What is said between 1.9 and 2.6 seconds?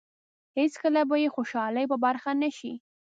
په برخه نه